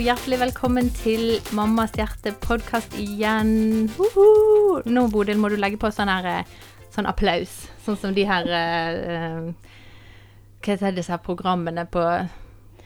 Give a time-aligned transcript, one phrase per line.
[0.00, 3.90] og hjertelig velkommen til Mammas hjerte-podkast igjen.
[4.00, 4.80] Uhu.
[4.88, 6.54] Nå, Bodil, må du legge på sånn her eh,
[6.94, 7.52] sånn applaus.
[7.84, 9.50] Sånn som de her uh,
[10.64, 12.00] Hva heter disse her programmene på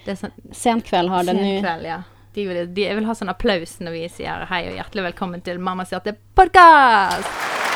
[0.08, 1.46] det sånn, Senkveld har det nå.
[1.46, 2.00] Senkveld, ja.
[2.34, 5.46] De vil, de, jeg vil ha sånn applaus når vi sier hei og hjertelig velkommen
[5.46, 7.73] til Mammas hjerte-podkast.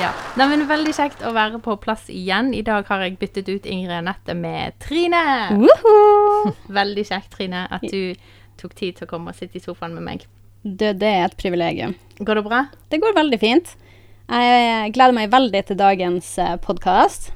[0.00, 0.10] Ja.
[0.34, 2.50] Nei, men Veldig kjekt å være på plass igjen.
[2.56, 5.20] I dag har jeg byttet ut Ingrid Anette med Trine.
[5.54, 6.50] Woohoo!
[6.80, 8.16] Veldig kjekt, Trine, at du
[8.58, 10.26] tok tid til å komme og sitte i sofaen med meg.
[10.64, 11.94] Det, det er et privilegium.
[12.18, 12.64] Går det bra?
[12.90, 13.74] Det går veldig fint.
[14.32, 16.30] Jeg gleder meg veldig til dagens
[16.64, 17.30] podkast.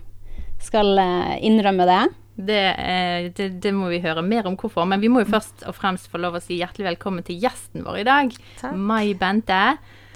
[0.64, 2.00] Skal eh, innrømme det.
[2.38, 4.88] Det, eh, det, det må vi høre mer om hvorfor.
[4.88, 7.86] Men vi må jo først og fremst få lov å si hjertelig velkommen til gjesten
[7.86, 8.34] vår i dag.
[8.62, 8.74] Takk.
[8.74, 9.62] Mai Bente.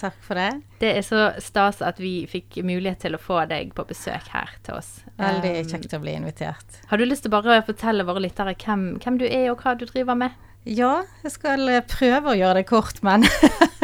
[0.03, 0.49] Takk for det.
[0.81, 4.51] Det er så stas at vi fikk mulighet til å få deg på besøk her
[4.67, 4.97] til oss.
[5.21, 6.81] Veldig Um, kjekt å bli invitert.
[6.91, 9.77] Har du lyst til bare å fortelle våre lyttere hvem, hvem du er og hva
[9.79, 10.35] du driver med?
[10.67, 13.27] Ja, jeg skal eh, prøve å gjøre det kort, men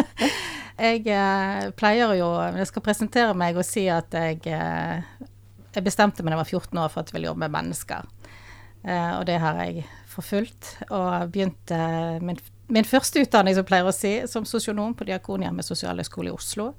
[0.88, 5.30] jeg eh, pleier jo Jeg skal presentere meg og si at jeg, eh,
[5.74, 8.10] jeg bestemte meg da jeg var 14 år for at jeg ville jobbe med mennesker.
[8.82, 10.76] Eh, og det har jeg forfulgt.
[10.90, 11.78] Og begynte
[12.26, 16.72] min, min første utdanning, som pleier å si, som sosionom på Diakonhjemmet sosialhøgskole i Oslo.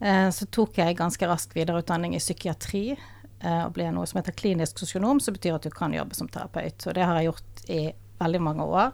[0.00, 2.96] Eh, så tok jeg ganske raskt videreutdanning i psykiatri.
[3.40, 6.28] eh, Og ble noe som heter klinisk sosionom, som betyr at du kan jobbe som
[6.28, 6.86] terapeut.
[6.86, 8.92] Og det har jeg gjort i veldig mange år.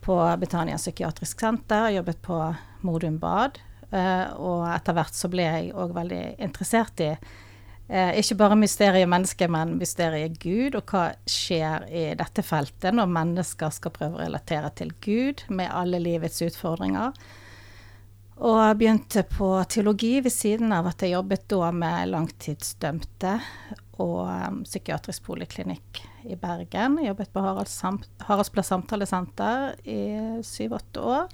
[0.00, 3.58] På Betania psykiatrisk senter, jobbet på Modum Bad.
[3.92, 7.16] eh, Og etter hvert så ble jeg òg veldig interessert i
[7.90, 13.12] eh, ikke bare mysteriet menneske, men mysteriet Gud, og hva skjer i dette feltet når
[13.12, 17.12] mennesker skal prøve å relatere til Gud med alle livets utfordringer.
[18.40, 23.34] Og jeg begynte på teologi ved siden av at jeg jobbet da med langtidsdømte
[24.00, 26.96] og um, psykiatrisk poliklinikk i Bergen.
[27.02, 27.76] Jeg jobbet på Haralds
[28.24, 30.00] Haraldsplass samtalesenter i
[30.46, 31.28] syv-åtte år.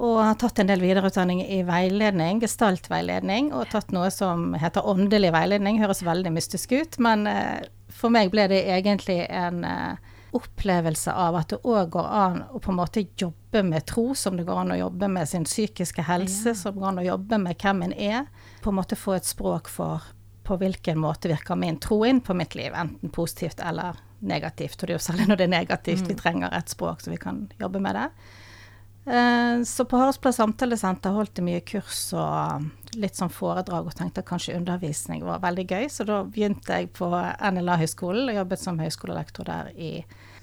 [0.00, 5.32] Og har tatt en del videreutdanning i veiledning, gestaltveiledning, og tatt noe som heter åndelig
[5.34, 5.82] veiledning.
[5.82, 11.36] Høres veldig mystisk ut, men eh, for meg ble det egentlig en eh, opplevelse av
[11.42, 14.62] at det òg går an å på en måte jobbe med tro, som det går
[14.62, 17.94] an å jobbe med sin psykiske helse, som går an å jobbe med hvem en
[17.94, 18.24] er.
[18.64, 20.08] På en måte få et språk for
[20.42, 24.80] på hvilken måte virker min tro inn på mitt liv, enten positivt eller negativt.
[24.80, 27.20] Og det er jo særlig når det er negativt vi trenger et språk så vi
[27.22, 28.08] kan jobbe med det.
[29.06, 32.68] Eh, Så på Haraldsplass samtalesenter holdt jeg mye kurs og
[33.00, 36.90] litt sånn foredrag og tenkte at kanskje undervisning var veldig gøy, så da begynte jeg
[36.94, 39.92] på NLA-høgskolen og jobbet som høyskolelektor der i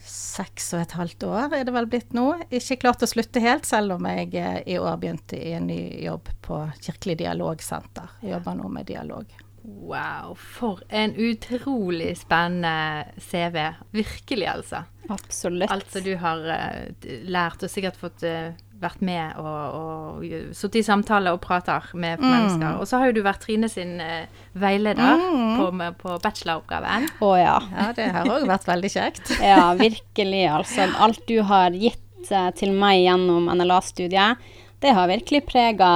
[0.10, 2.26] seks og et halvt år, er det vel blitt nå.
[2.50, 5.80] Ikke klart å slutte helt, selv om jeg eh, i år begynte i en ny
[6.04, 8.18] jobb på Kirkelig dialogsenter.
[8.24, 9.30] Jeg jobber nå med dialog.
[9.64, 13.60] Wow, for en utrolig spennende CV.
[13.94, 14.84] Virkelig, altså.
[15.10, 15.72] Absolutt.
[15.72, 20.84] Alt som du har eh, lært og sikkert fått eh, vært med og, og sittet
[20.84, 22.78] i samtaler og prater med mennesker.
[22.80, 25.24] Og så har jo du vært Trine sin eh, veileder
[25.58, 25.68] på,
[26.00, 27.10] på bacheloroppgaven.
[27.26, 27.58] Å ja.
[27.74, 29.34] Ja, det har òg vært veldig kjekt.
[29.50, 30.86] Ja, virkelig, altså.
[31.02, 34.44] Alt du har gitt til meg gjennom NLA-studiet,
[34.84, 35.88] det har virkelig prega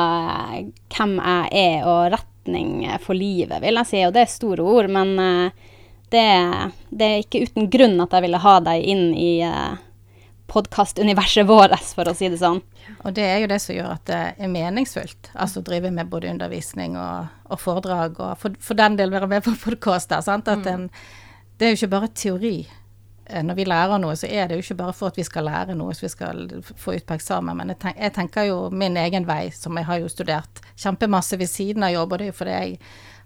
[0.96, 4.02] hvem jeg er, og retning for livet, vil jeg si.
[4.08, 5.14] Og det er store ord, men
[6.14, 6.28] det,
[6.94, 9.74] det er ikke uten grunn at jeg ville ha deg inn i uh,
[10.54, 12.62] podkastuniverset vårt, for å si det sånn.
[13.04, 15.32] Og det er jo det som gjør at det er meningsfullt.
[15.34, 19.32] Altså å drive med både undervisning og, og foredrag, og for, for den del være
[19.32, 20.22] med på podkaster.
[20.28, 20.90] en,
[21.58, 22.56] det er jo ikke bare teori.
[23.34, 25.48] Eh, Når vi lærer noe, så er det jo ikke bare for at vi skal
[25.50, 26.44] lære noe som vi skal
[26.78, 29.88] få ut på eksamen, men jeg, tenk, jeg tenker jo min egen vei, som jeg
[29.90, 32.78] har jo studert kjempemasse ved siden av jobb, og det er jo fordi jeg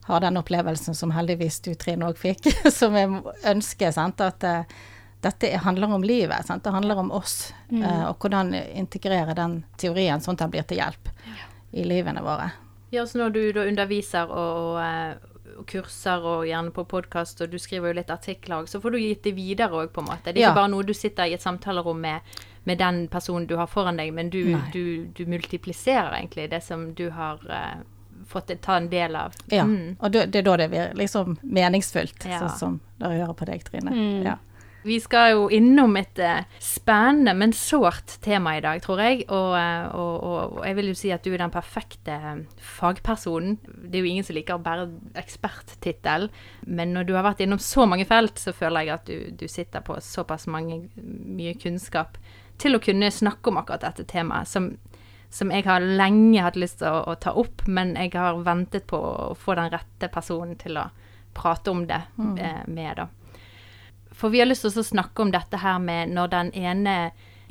[0.07, 2.47] har den opplevelsen som heldigvis du Trine òg fikk,
[2.79, 3.19] som jeg
[3.51, 4.77] ønsker, sant, at uh,
[5.25, 6.45] dette er- handler om livet.
[6.47, 6.63] Sant?
[6.63, 10.77] Det handler om oss, eh, og hvordan integrere den teorien sånn at den blir til
[10.79, 11.09] hjelp
[11.73, 12.51] i livene våre.
[12.93, 17.57] Ja, så når du da underviser og, og kurser og gjerne på podkast, og du
[17.57, 20.31] skriver jo litt artikler òg, så får du gitt det videre òg, på en måte.
[20.33, 20.49] Det er Ja.
[20.51, 22.21] ikke bare noe du sitter i et samtalerom med,
[22.65, 26.93] med den personen du har foran deg, men du, du, du multipliserer egentlig det som
[26.93, 27.81] du har uh,
[28.27, 29.33] fått ta en del av.
[29.51, 29.95] Ja, Mm.
[29.99, 32.39] og da- det er da det blir liksom meningsfullt, Ja.
[32.39, 33.91] sånn som dere hører på deg, Trine.
[33.91, 34.23] Mm.
[34.25, 34.35] Ja.
[34.87, 39.25] Vi skal jo innom et eh, spennende, men sårt tema i dag, tror jeg.
[39.27, 42.41] Og, eh, og, og, og jeg vil jo si at du er den perfekte eh,
[42.77, 43.57] fagpersonen.
[43.67, 44.87] Det er jo ingen som liker bare
[45.19, 46.29] eksperttittel.
[46.65, 49.47] Men når du har vært innom så mange felt, så føler jeg at du, du
[49.51, 52.15] sitter på såpass mange, mye kunnskap
[52.61, 54.47] til å kunne snakke om akkurat dette temaet.
[54.49, 54.71] Som,
[55.33, 58.87] som jeg har lenge hatt lyst til å, å ta opp, men jeg har ventet
[58.87, 60.87] på å få den rette personen til å
[61.37, 62.01] prate om det
[62.39, 63.11] eh, med, da.
[64.17, 66.97] For vi har lyst til å snakke om dette her med når den ene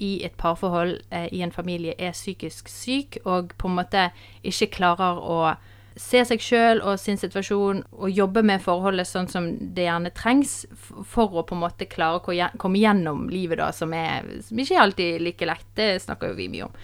[0.03, 4.11] i et parforhold eh, i en familie er psykisk syk, og på en måte
[4.45, 5.39] ikke klarer å
[5.97, 10.59] se seg sjøl og sin situasjon og jobbe med forholdet sånn som det gjerne trengs
[11.09, 14.77] for å på en måte klare å komme gjennom livet, da, som, er, som ikke
[14.77, 15.67] er alltid like lett.
[15.79, 16.77] Det snakker jo vi mye om.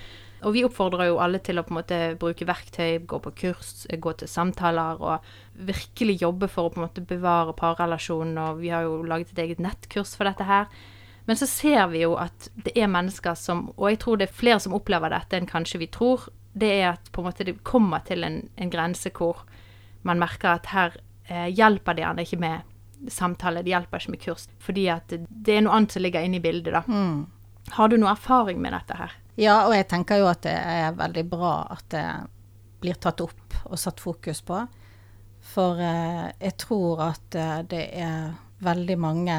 [0.42, 3.84] Og vi oppfordrer jo alle til å på en måte bruke verktøy, gå på kurs,
[3.86, 5.28] gå til samtaler og
[5.68, 8.40] virkelig jobbe for å på en måte bevare parrelasjonen.
[8.42, 10.66] Og vi har jo laget et eget nettkurs for dette her.
[11.28, 14.40] Men så ser vi jo at det er mennesker som, og jeg tror det er
[14.40, 16.26] flere som opplever dette enn kanskje vi tror,
[16.58, 19.44] det er at på en måte det kommer til en, en grense hvor
[20.02, 20.98] man merker at her
[21.30, 25.54] eh, hjelper det gjerne ikke med samtale, det hjelper ikke med kurs, fordi at det,
[25.54, 26.82] er noe annet som ligger inne i bildet, da.
[27.76, 29.14] Har du noe erfaring med dette her?
[29.40, 32.06] Ja, og jeg tenker jo at det er veldig bra at det
[32.82, 34.58] blir tatt opp og satt fokus på.
[35.52, 38.32] For eh, jeg tror at eh, det er
[38.62, 39.38] veldig mange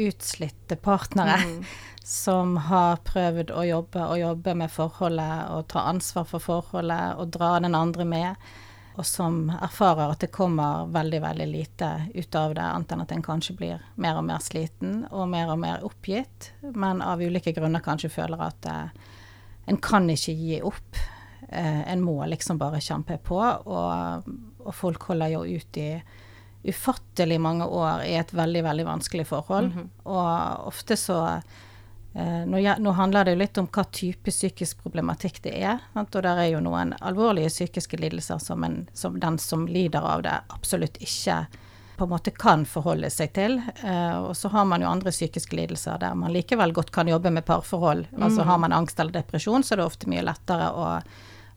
[0.00, 1.38] utslitte partnere
[2.04, 7.32] som har prøvd å jobbe og jobbe med forholdet og ta ansvar for forholdet og
[7.36, 8.50] dra den andre med,
[8.98, 13.14] og som erfarer at det kommer veldig, veldig lite ut av det, annet enn at
[13.14, 17.54] en kanskje blir mer og mer sliten og mer og mer oppgitt, men av ulike
[17.56, 19.08] grunner kanskje føler at eh,
[19.66, 20.98] en kan ikke gi opp.
[21.48, 24.28] Eh, en må liksom bare kjempe på, og,
[24.64, 25.90] og folk holder jo ut i
[26.62, 29.72] ufattelig mange år i et veldig, veldig vanskelig forhold.
[30.04, 35.40] Og ofte så eh, nå, nå handler det jo litt om hva type psykisk problematikk
[35.46, 35.80] det er.
[35.94, 36.14] Sant?
[36.14, 40.26] Og der er jo noen alvorlige psykiske lidelser som, en, som den som lider av
[40.26, 41.44] det, absolutt ikke
[42.00, 43.58] på en måte kan forholde seg til.
[43.84, 47.28] Eh, og så har man jo andre psykiske lidelser der man likevel godt kan jobbe
[47.30, 48.06] med parforhold.
[48.16, 50.86] Altså har man angst eller depresjon, så er det ofte mye lettere å,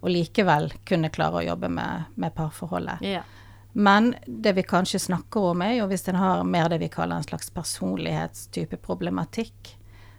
[0.03, 3.05] å likevel kunne klare å jobbe med, med parforholdet.
[3.07, 3.23] Yeah.
[3.73, 7.21] Men det vi kanskje snakker om, er jo hvis en har mer det vi kaller
[7.21, 9.77] en slags personlighetstype problematikk,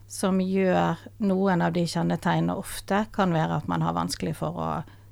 [0.09, 4.71] som gjør noen av de kjennetegnene ofte kan være at man har vanskelig for å,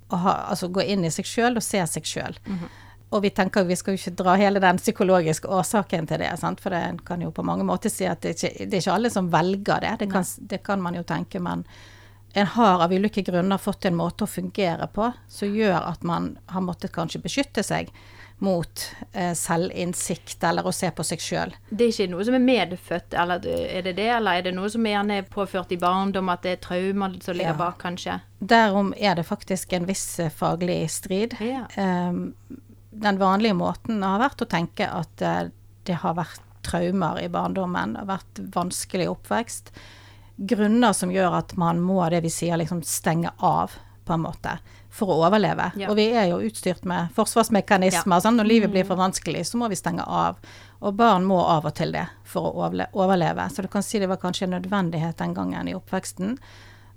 [0.08, 2.40] å ha, altså gå inn i seg sjøl og se seg sjøl.
[3.12, 6.60] Og vi tenker vi skal jo ikke dra hele den psykologiske årsaken til det, sant?
[6.64, 9.10] for det kan jo på mange måter si at det ikke det er ikke alle
[9.12, 9.96] som velger det.
[10.00, 11.66] Det kan, det kan man jo tenke, men
[12.32, 16.36] en har av ulike grunner fått en måte å fungere på som gjør at man
[16.48, 17.92] har måttet kanskje beskytte seg
[18.42, 21.52] mot eh, selvinnsikt eller å se på seg sjøl.
[21.70, 24.08] Det er ikke noe som er medfødt, eller er det det?
[24.16, 27.36] Eller er det noe som gjerne er påført i barndom, at det er traumer som
[27.38, 27.60] ligger Ja.
[27.60, 28.18] bak, kanskje?
[28.40, 31.36] Derom er det faktisk en viss faglig strid.
[31.38, 31.68] Ja.
[31.76, 32.34] Um,
[32.92, 35.48] den vanlige måten har vært å tenke at eh,
[35.88, 39.72] det har vært traumer i barndommen, det har vært vanskelig oppvekst.
[40.36, 43.74] Grunner som gjør at man må det vi sier liksom stenge av,
[44.04, 44.56] på en måte,
[44.92, 45.70] for å overleve.
[45.78, 45.88] Ja.
[45.90, 48.22] Og vi er jo utstyrt med forsvarsmekanismer.
[48.22, 50.40] Sånn, når livet blir for vanskelig, så må vi stenge av.
[50.82, 53.46] Og barn må av og til det for å overleve.
[53.50, 56.36] Så du kan si det var kanskje en nødvendighet den gangen i oppveksten.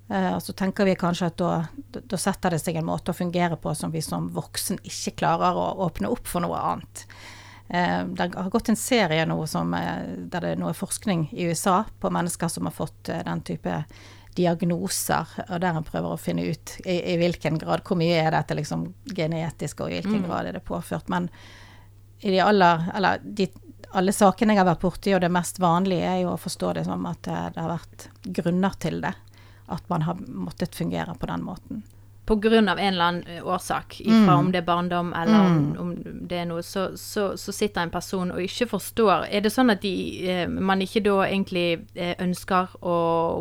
[0.07, 1.54] Og så tenker vi kanskje at da,
[1.98, 5.58] da- setter det seg en måte å fungere på som vi som voksen ikke klarer
[5.58, 7.06] å åpne opp for noe annet.
[7.74, 11.48] Eh, det har gått en serie nå som, eh, der det er noe forskning i
[11.50, 13.79] USA på mennesker som har fått den type
[14.38, 18.32] diagnoser, og der en prøver å finne ut i, i hvilken grad, hvor mye er
[18.36, 21.10] dette liksom genetisk, og i hvilken grad er det påført.
[21.10, 21.29] Men
[22.22, 23.48] i de aller, eller de,
[23.96, 26.86] alle sakene jeg har vært borti, og det mest vanlige er jo å forstå det
[26.86, 28.10] som at det har vært
[28.41, 29.13] grunner til det.
[29.67, 31.84] At man har måttet fungere på den måten.
[32.27, 35.91] Av en eller annen eh, årsak, ifra om det er barndom eller om, om
[36.27, 39.27] det er noe, så, så, så sitter en person og ikke forstår.
[39.29, 39.93] Er det sånn at de,
[40.25, 42.98] eh, man ikke da egentlig eh, ønsker å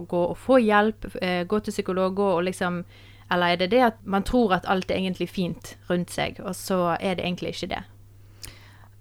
[0.08, 1.08] gå og få hjelp,
[1.48, 2.84] gå til psykolog, og liksom
[3.32, 6.54] Eller er det det at man tror at alt er egentlig fint rundt seg, og
[6.54, 7.82] så er det egentlig ikke det?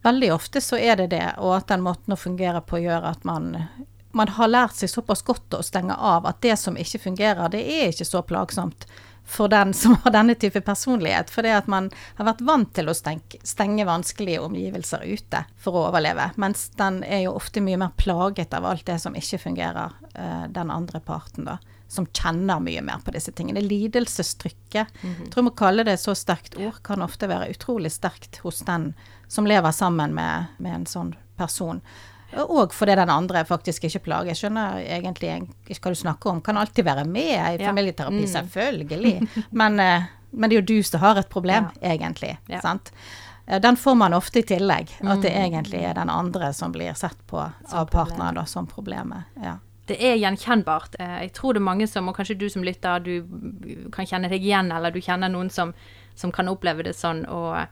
[0.04, 3.26] Veldig ofte så er det det, og at den måten å fungere på gjør at
[3.28, 3.68] man
[4.14, 7.64] man har lært seg såpass godt å stenge av at det som ikke fungerer, det
[7.64, 8.88] er ikke så plagsomt
[9.26, 11.30] for den som har denne type personlighet.
[11.30, 15.78] For det at man har vært vant til å stenge, stenge vanskelige omgivelser ute for
[15.78, 16.32] å overleve.
[16.42, 20.44] Mens den er jo ofte mye mer plaget av alt det som ikke fungerer, eh,
[20.54, 21.58] den andre parten, da.
[21.94, 23.62] Som kjenner mye mer på disse tingene.
[23.62, 27.92] Lidelsestrykket, jeg tror jeg må kalle det et så sterkt ord, kan ofte være utrolig
[27.94, 28.96] sterkt hos den
[29.30, 31.84] som lever sammen med, med en sånn person.
[32.38, 34.32] Og fordi den andre faktisk ikke plager.
[34.34, 36.42] Jeg skjønner egentlig ikke hva du snakker om.
[36.42, 37.24] Kan alltid være med
[37.60, 37.70] i Ja.
[37.70, 38.28] familieterapi, Mm.
[38.28, 39.28] selvfølgelig.
[39.52, 42.38] Men, eh, men det er jo du som har et problem, egentlig.
[42.50, 42.60] Ja.
[42.62, 42.92] Sant?
[43.48, 44.90] Eh, Den får man ofte i tillegg.
[45.06, 47.38] At det egentlig er den andre som blir sett på
[47.72, 49.24] av partneren da, som problemet.
[49.44, 49.58] Ja.
[49.86, 50.96] det er gjenkjennbart.
[51.00, 54.30] Eh, Jeg tror det er mange som, og kanskje du som lytter, du kan kjenne
[54.30, 55.74] deg igjen, eller du kjenner noen som,
[56.16, 57.26] som kan oppleve det sånn.
[57.30, 57.68] Og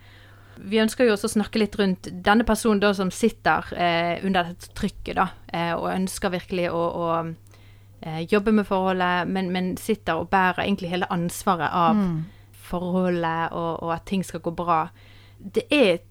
[0.63, 4.51] vi ønsker jo også å snakke litt rundt denne personen da som sitter eh, under
[4.51, 7.07] dette trykket, da, eh, og ønsker virkelig å, å
[8.01, 12.19] eh, jobbe med forholdet, men, men, sitter og bærer egentlig hele ansvaret av mm.
[12.69, 14.83] forholdet, og, og, at ting skal gå bra.
[15.41, 16.03] Det er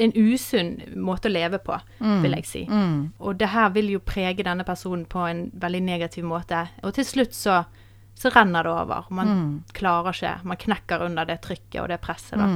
[0.00, 2.18] en usunn måte å leve på, mm.
[2.24, 2.64] vil jeg si.
[2.64, 3.10] Mm.
[3.20, 6.64] Og det her vil jo prege denne personen på en veldig negativ måte.
[6.80, 7.60] Og til slutt så,
[8.16, 9.12] så renner det over.
[9.12, 9.50] Man mm.
[9.76, 10.38] klarer ikke.
[10.48, 12.48] Man knekker under det trykket og det presset, da.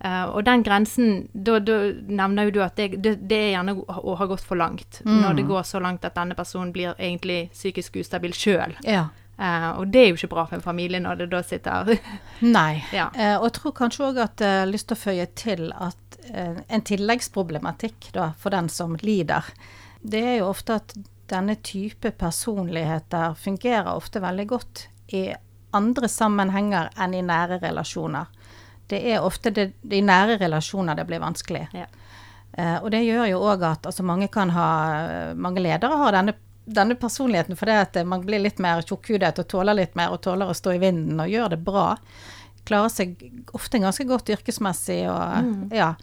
[0.00, 0.12] Mm.
[0.12, 4.14] Uh, og den grensen Da nevner jo du at det, det, det, er gjerne å
[4.16, 5.02] ha gått for langt.
[5.04, 5.18] Mm.
[5.24, 8.76] Når det går så langt at denne personen blir egentlig psykisk ustabil sjøl.
[8.86, 9.08] Ja.
[9.40, 11.94] Uh, og det er jo ikke bra for en familie når det da sitter
[12.58, 12.82] Nei.
[12.92, 13.08] Ja.
[13.16, 16.06] Uh, og jeg tror kanskje òg at jeg har lyst til å føye til at
[16.30, 19.46] en tilleggsproblematikk da, for den som lider,
[20.04, 20.92] det er jo ofte at
[21.32, 24.84] denne type personligheter fungerer ofte veldig godt
[25.16, 25.24] i
[25.74, 28.28] andre sammenhenger enn i nære relasjoner
[28.90, 31.66] det er ofte det, de nære relasjoner det blir vanskelig.
[31.76, 31.86] Ja.
[32.58, 34.70] Uh, og det gjør jo òg at altså, mange kan ha
[35.38, 36.34] Mange ledere har denne,
[36.66, 40.50] denne personligheten fordi at man blir litt mer tjukkhudet og tåler litt mer og tåler
[40.50, 41.92] å stå i vinden og gjør det bra.
[42.66, 43.22] Klarer seg
[43.56, 45.54] ofte ganske godt yrkesmessig og mm.
[45.78, 45.94] ja.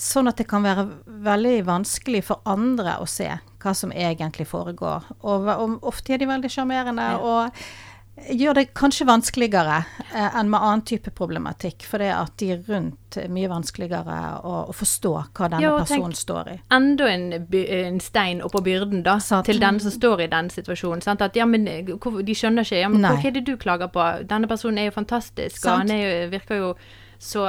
[0.00, 0.86] Sånn at det kan være
[1.26, 3.26] veldig vanskelig for andre å se
[3.60, 5.08] hva som egentlig foregår.
[5.20, 7.08] Og, og ofte er de veldig sjarmerende.
[7.10, 7.18] Ja.
[7.20, 7.89] og
[8.28, 9.80] gjør det kanskje vanskeligere
[10.14, 11.84] eh, enn med annen type problematikk.
[11.88, 16.14] For det at de rundt er mye vanskeligere å, å forstå hva denne ja, personen
[16.16, 16.56] står i.
[16.76, 17.26] Enda en,
[17.60, 19.48] en stein oppå byrden da, sant.
[19.48, 21.02] til den som står i den situasjonen.
[21.04, 21.24] Sant?
[21.26, 22.82] At ja, men De skjønner ikke.
[22.82, 24.06] ja, men Hva er det du klager på?
[24.30, 25.72] Denne personen er jo fantastisk, sant.
[25.72, 26.74] og han er, virker jo
[27.20, 27.42] så,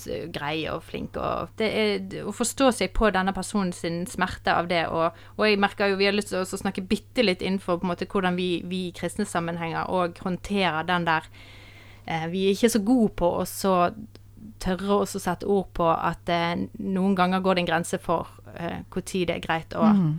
[0.00, 1.18] så grei og flink.
[1.20, 3.82] Og det er å forstå seg på denne personens
[4.14, 4.86] smerte av det.
[4.88, 7.84] Og, og, jeg merker jo vi har lyst til å snakke bitte litt innenfor på
[7.84, 11.28] en måte hvordan vi, vi i kristne sammenhenger og håndterer den der
[12.06, 13.76] eh, Vi er ikke så gode på å så
[14.64, 18.80] tørre å sette ord på at eh, noen ganger går det en grense for eh,
[19.02, 20.10] tid det er greit å mm.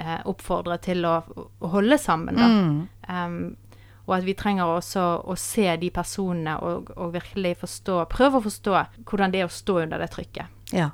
[0.00, 2.36] eh, oppfordre til å, å holde sammen.
[2.36, 2.48] Da.
[2.50, 2.80] Mm.
[3.08, 3.38] Um,
[4.04, 8.44] og at vi trenger også å se de personene og, og, virkelig forstå, prøve å
[8.44, 10.52] forstå hvordan det er å stå under det trykket.
[10.74, 10.92] Ja.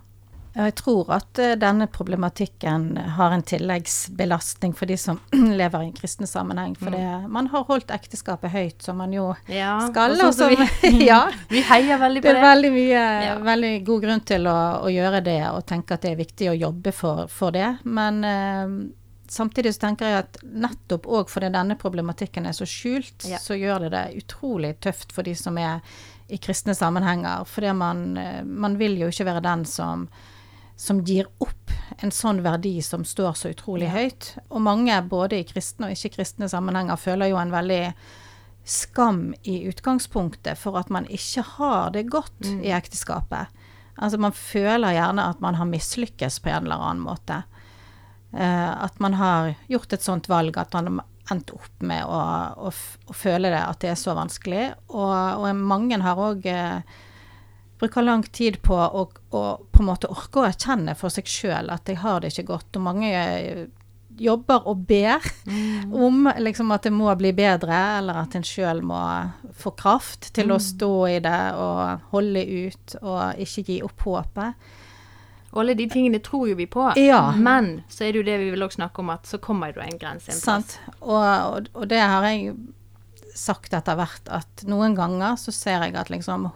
[0.50, 5.20] Jeg tror at uh, denne problematikken har en tilleggsbelastning for de som
[5.60, 6.74] lever i en kristne sammenheng.
[6.78, 10.16] For det, man har holdt ekteskapet høyt, som man jo ja, skal.
[10.18, 11.22] Og som, vi, ja,
[11.54, 12.34] vi heier veldig på det.
[12.34, 13.36] Det er veldig, mye, ja.
[13.46, 16.58] veldig god grunn til å, å, gjøre det, og tenke at det er viktig å
[16.66, 17.76] jobbe for, for det.
[17.86, 18.74] Men uh,
[19.30, 23.38] samtidig så tenker jeg at nettopp òg fordi denne problematikken er så skjult, ja.
[23.38, 25.84] så gjør det det utrolig tøft for de som er
[26.30, 27.46] i kristne sammenhenger.
[27.46, 30.08] Fordi man, eh, man vil jo ikke være den som,
[30.76, 33.96] som gir opp en sånn verdi som står så utrolig ja.
[33.98, 34.32] høyt.
[34.48, 37.84] Og mange, både i kristne og ikke-kristne sammenhenger, føler jo en veldig
[38.70, 42.60] skam i utgangspunktet for at man ikke har det godt mm.
[42.66, 43.62] i ekteskapet.
[44.00, 47.42] Altså Man føler gjerne at man har mislykkes på en eller annen måte.
[48.32, 52.18] Eh, at man har gjort et sånt valg at man har endt opp med å,
[52.68, 54.66] å, å, føle det, at det er så vanskelig.
[54.90, 57.00] Og, og mange har òg eh,
[57.80, 61.70] bruker lang tid på å, å, på en måte orke å erkjenne for seg sjøl
[61.72, 62.78] at jeg har det ikke godt.
[62.78, 63.68] Og mange eh,
[64.20, 65.94] jobber og ber mm.
[65.94, 69.00] om liksom, at det må bli bedre, eller at en sjøl må
[69.56, 70.54] få kraft til mm.
[70.56, 74.70] å stå i det og holde ut og ikke gi opp håpet.
[75.50, 77.32] Og alle de tingene tror jo vi på, ja.
[77.36, 79.82] men så er det jo det vi vil også snakke om, at så kommer det
[79.82, 80.36] en grense
[81.00, 82.54] og, og, det har jeg
[83.34, 86.50] sagt etter hvert, at noen ganger så ser jeg at liksom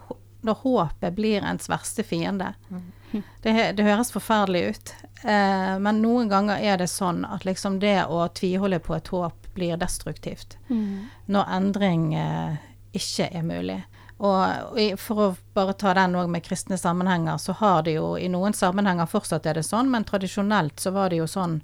[0.45, 3.23] Når håpet blir ens verste fiende mm.
[3.43, 4.93] det, det, høres forferdelig ut,
[5.25, 9.49] eh, men noen ganger er det sånn at liksom det å tviholde på et håp
[9.55, 10.59] blir destruktivt.
[10.69, 11.07] Mm.
[11.33, 12.61] Når endring eh,
[12.93, 13.81] ikke er mulig.
[14.23, 18.29] Og, for å bare ta den òg med kristne sammenhenger, så har det jo i
[18.31, 21.59] noen sammenhenger fortsatt er det sånn, men tradisjonelt så var det jo sånn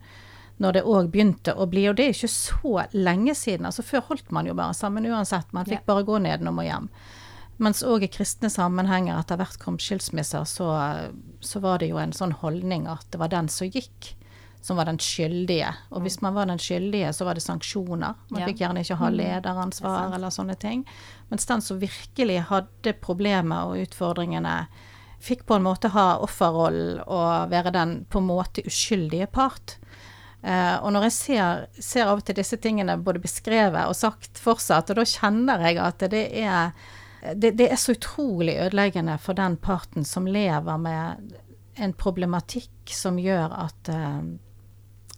[0.60, 3.64] når det òg begynte å bli, og det er ikke så lenge siden.
[3.70, 6.90] altså Før holdt man jo bare sammen uansett, man fikk bare gå nedenom og hjem.
[7.60, 10.68] Mens òg i kristne sammenhenger etter hvert kom skilsmisser, så,
[11.40, 14.14] så var det jo en sånn holdning at det var den som gikk
[14.60, 15.72] som var den skyldige.
[15.90, 18.18] Og hvis man var den skyldige, så var det sanksjoner.
[18.28, 18.48] Man ja.
[18.50, 19.16] fikk gjerne ikke ha mm.
[19.16, 20.84] lederansvar eller sånne ting.
[21.32, 24.56] Mens den som virkelig hadde problemer og utfordringene,
[25.20, 29.76] fikk på en måte ha offerrollen og være den på en måte uskyldige part.
[30.40, 34.40] Uh, og når jeg ser, ser, av og til disse tingene både beskrevet og sagt
[34.40, 36.72] fortsatt, og da kjenner jeg at det er,
[37.36, 41.34] det, det er så utrolig ødeleggende for den parten som lever med
[41.80, 44.24] en problematikk som gjør at uh,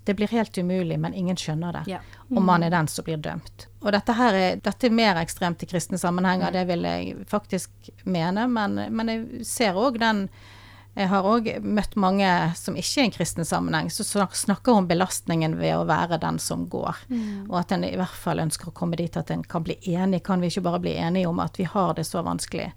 [0.05, 1.83] det blir helt umulig, men ingen skjønner det.
[1.95, 2.01] Ja.
[2.29, 2.39] Mm.
[2.39, 3.69] Og man er den som blir dømt.
[3.83, 6.57] Og dette her er, dette er mer ekstremt i kristne sammenhenger, mm.
[6.57, 10.29] det vil jeg faktisk mene, men, men jeg ser òg den
[10.93, 14.89] Jeg har òg møtt mange som ikke er i en kristen sammenheng, som snakker om
[14.91, 16.99] belastningen ved å være den som går.
[17.49, 20.21] Og at en i hvert fall ønsker å komme dit at en kan bli enig.
[20.27, 22.69] Kan vi ikke bare bli enige om at vi har det så vanskelig?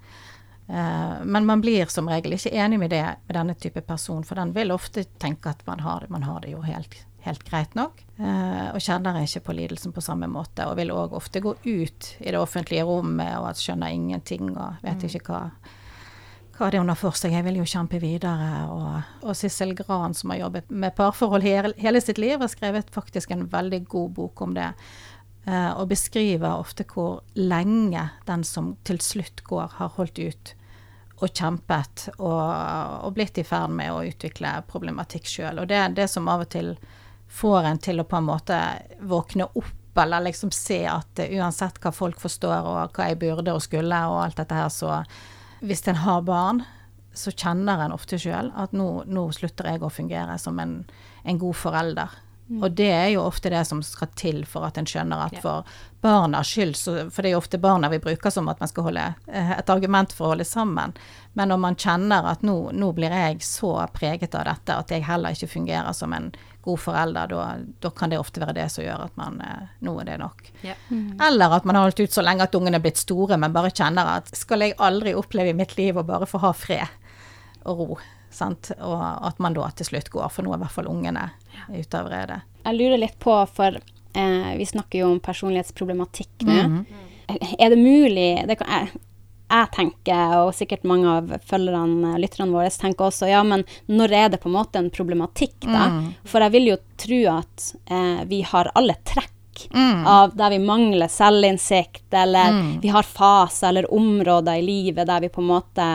[0.67, 4.36] Eh, men man blir som regel ikke enig med det med denne type person, for
[4.36, 7.75] den vil ofte tenke at man har det, man har det jo helt, helt greit
[7.75, 8.03] nok.
[8.20, 12.12] eh, og kjenner ikke på lidelsen på samme måte, og vil òg ofte gå ut
[12.20, 15.41] i det offentlige rommet og skjønner ingenting og vet ikke hva
[16.55, 17.34] hva det er hun har for seg.
[17.36, 18.51] Jeg vil jo kjempe videre.
[18.72, 22.94] Og, og Sissel Gran, som har jobbet med parforhold hele, hele sitt liv, har skrevet
[22.96, 24.70] faktisk en veldig god bok om det.
[25.46, 30.55] eh, og beskriver ofte hvor lenge den som til slutt går, har holdt ut
[31.22, 32.39] og kjempet og,
[33.03, 35.60] og blitt i ferd med å utvikle problematikk sjøl.
[35.60, 36.75] Og det er det som av og til
[37.27, 38.60] får en til å på en måte
[39.00, 43.55] våkne opp, eller liksom se at eh, uansett hva folk forstår og hva jeg burde
[43.55, 45.03] og skulle og alt dette her, så
[45.65, 46.63] hvis en har barn,
[47.15, 50.82] så kjenner en ofte sjøl at nå, nå slutter jeg å fungere som en,
[51.24, 52.22] en god forelder.
[52.62, 55.65] Og det er jo ofte det som skal til for at en skjønner at for
[56.05, 58.86] barnas skyld, så, for det er jo ofte barna vi bruker som at man skal
[58.86, 60.94] holde eh, et argument for å holde sammen.
[61.34, 65.08] Men når man kjenner at nå, nå blir jeg så preget av dette at jeg
[65.08, 66.29] heller ikke fungerer som en
[66.65, 67.45] god forelder, da,
[67.86, 70.43] da kan det ofte være det som gjør at man eh, Nå er det nok.
[70.65, 70.75] Ja.
[71.27, 73.74] Eller at man har holdt ut så lenge at ungene er blitt store, men bare
[73.74, 76.88] kjenner at skal jeg aldri oppleve i mitt liv å bare få ha fred
[77.65, 77.98] og ro.
[78.36, 78.72] Sant?
[78.84, 81.29] Og at man da til slutt går, for nå er i hvert fall ungene
[81.72, 82.41] ute av redet.
[82.65, 86.62] Jeg lurer litt på, for eh, vi snakker jo om personlighetsproblematikk nå.
[86.63, 87.03] Mhm.
[87.57, 88.89] Er det mulig det kan,
[89.50, 94.30] jeg, tenker, og sikkert mange av følgerne, lytterne våre, tenker også ja, men når er
[94.34, 95.86] det på en måte en problematikk, da?
[95.93, 96.04] Mm.
[96.26, 99.32] For jeg vil jo tro at eh, vi har alle trekk
[99.72, 100.02] Mm.
[100.06, 105.30] av der vi mangler selvinnsikt, eller vi har faser eller områder i livet der vi
[105.32, 105.86] på en måte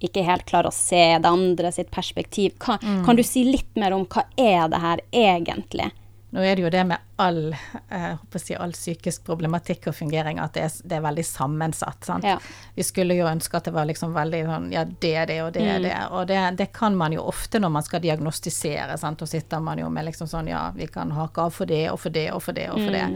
[0.00, 2.54] ikke helt klarer å se det andre sitt perspektiv.
[2.58, 5.90] Kan, kan du si litt mer om hva er det her egentlig?
[6.34, 7.56] Nå er det jo det med all,
[7.94, 12.00] eh, si, all psykisk problematikk og fungering at det er, det er veldig sammensatt.
[12.02, 12.26] Sant?
[12.26, 12.40] Ja.
[12.74, 15.52] Vi skulle jo ønske at det var liksom veldig sånn ja, det er det, og
[15.54, 15.94] det er det.
[16.10, 18.98] Og det, det kan man jo ofte når man skal diagnostisere.
[18.98, 19.22] Sant?
[19.22, 22.02] Og sitter man jo med liksom sånn ja, vi kan hake av for det og
[22.02, 23.08] for det og for det og for det.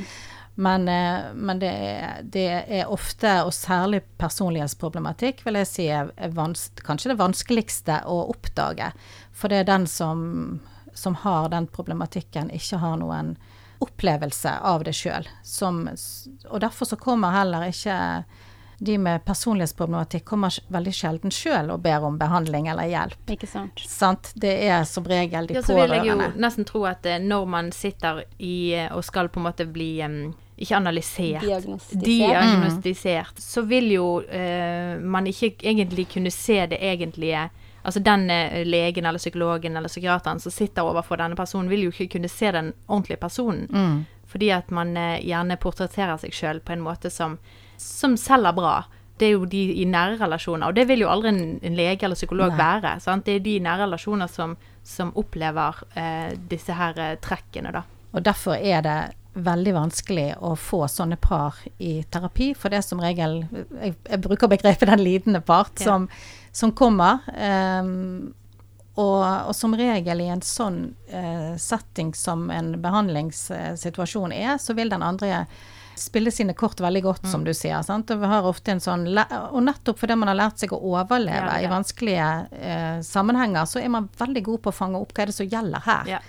[0.59, 6.11] Men, eh, men det, er, det er ofte, og særlig personlighetsproblematikk, vil jeg si er,
[6.87, 8.88] kanskje det vanskeligste å oppdage.
[9.31, 10.24] For det er den som,
[10.98, 13.37] som har den problematikken, ikke har noen
[13.78, 15.28] opplevelse av det sjøl.
[16.50, 17.98] Og derfor så kommer heller ikke
[18.78, 23.32] de med personlighetsproblematikk kommer veldig sjelden sjøl og ber om behandling eller hjelp.
[23.34, 23.82] Ikke sant?
[23.82, 24.30] Sant?
[24.38, 27.48] Det er som regel de Ja, så vil jeg jo nesten tro at eh, når
[27.50, 29.90] man sitter i eh, og skal på en måte bli
[30.58, 32.04] ikke analysert, Diagnostisert.
[32.06, 37.48] diagnostisert, så vil jo eh, man ikke egentlig kunne se det egentlige
[37.88, 41.94] Altså den eh, legen eller psykologen eller psykiateren som sitter overfor denne personen, vil jo
[41.94, 44.05] ikke kunne se den ordentlige personen.
[44.29, 47.38] Fordi at man eh, gjerne portretterer seg sjøl på en måte som,
[47.81, 48.74] som selger bra.
[49.18, 52.05] Det er jo de i nære relasjoner, og det vil jo aldri en, en lege
[52.07, 52.59] eller psykolog Nei.
[52.61, 52.92] være.
[53.03, 53.24] Sant?
[53.27, 54.53] Det er de i nære relasjoner som,
[54.87, 57.83] som opplever eh, disse her eh, trekkene, da.
[58.12, 58.98] Og derfor er det
[59.38, 64.20] veldig vanskelig å få sånne par i terapi, for det er som regel Jeg, jeg
[64.24, 65.85] bruker begrepet 'den lidende part', Ja.
[65.85, 66.09] som,
[66.59, 67.23] som kommer.
[67.81, 68.35] Um,
[68.99, 70.81] og, og som regel i en sånn
[71.12, 75.44] uh, setting som en behandlingssituasjon er, så vil den andre
[75.99, 77.79] spille sine kort veldig godt, som du sier.
[77.87, 78.11] Sant?
[78.11, 81.38] Og vi har ofte en sånn Og nettopp fordi man har lært seg å overleve
[81.38, 81.62] Ja, ja.
[81.66, 85.33] i vanskelige uh, sammenhenger, så er man veldig god på å fange opp hva er
[85.33, 86.12] det som gjelder her.
[86.16, 86.23] Ja.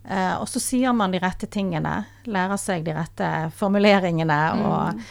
[0.00, 5.02] Uh, og så sier man de rette tingene, lærer seg de rette formuleringene, og,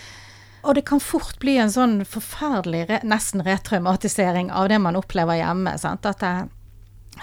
[0.62, 5.40] og det kan fort bli en sånn forferdelig, re, nesten retraumatisering av det man opplever
[5.40, 5.76] hjemme.
[5.82, 6.08] Sant?
[6.10, 6.34] At det,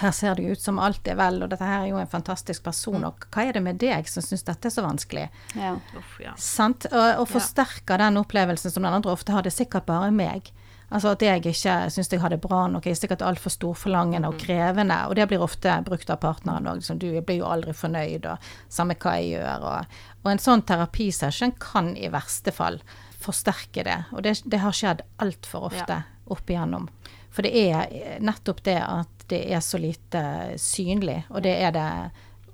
[0.00, 2.64] her ser det ut som alt er vel, og dette her er jo en fantastisk
[2.66, 5.26] person, og hva er det med deg som syns dette er så vanskelig?
[5.56, 5.76] Ja.
[5.96, 6.34] Uff, ja.
[6.40, 6.88] Sant?
[6.92, 10.52] Og, og forsterker den opplevelsen som den andre ofte har, det er sikkert bare meg.
[10.86, 14.28] Altså at jeg ikke syns jeg har det bra nok, jeg er sikkert altfor storforlangende
[14.30, 15.00] og krevende.
[15.08, 16.78] Og det blir ofte brukt av partneren òg.
[16.78, 19.66] Liksom, du jeg blir jo aldri fornøyd, og samme hva jeg gjør.
[19.66, 22.78] Og, og en sånn terapisession kan i verste fall
[23.26, 23.98] forsterke det.
[24.14, 26.00] Og det, det har skjedd altfor ofte
[26.32, 26.88] opp igjennom.
[27.34, 30.22] For det er nettopp det at det er så lite
[30.62, 31.88] synlig, og det er det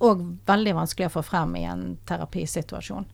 [0.03, 3.07] òg veldig vanskelig å få frem i en terapisituasjon.